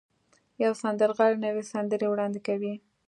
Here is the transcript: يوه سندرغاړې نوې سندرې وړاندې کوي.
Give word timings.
يوه 0.61 0.75
سندرغاړې 0.81 1.37
نوې 1.45 1.63
سندرې 1.71 2.07
وړاندې 2.09 2.39
کوي. 2.47 2.73